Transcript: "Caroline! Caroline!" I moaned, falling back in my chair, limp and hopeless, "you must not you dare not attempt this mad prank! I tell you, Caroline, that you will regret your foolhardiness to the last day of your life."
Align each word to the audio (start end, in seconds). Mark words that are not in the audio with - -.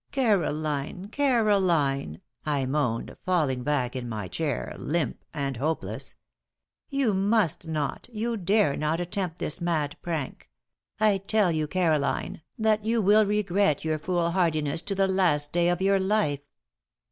"Caroline! 0.11 1.09
Caroline!" 1.11 2.21
I 2.43 2.65
moaned, 2.65 3.15
falling 3.23 3.61
back 3.61 3.95
in 3.95 4.09
my 4.09 4.27
chair, 4.27 4.75
limp 4.79 5.23
and 5.31 5.57
hopeless, 5.57 6.15
"you 6.89 7.13
must 7.13 7.67
not 7.67 8.09
you 8.11 8.35
dare 8.35 8.75
not 8.75 8.99
attempt 8.99 9.37
this 9.37 9.61
mad 9.61 9.95
prank! 10.01 10.49
I 10.99 11.19
tell 11.19 11.51
you, 11.51 11.67
Caroline, 11.67 12.41
that 12.57 12.83
you 12.83 12.99
will 12.99 13.27
regret 13.27 13.85
your 13.85 13.99
foolhardiness 13.99 14.81
to 14.85 14.95
the 14.95 15.07
last 15.07 15.53
day 15.53 15.69
of 15.69 15.83
your 15.83 15.99
life." 15.99 16.39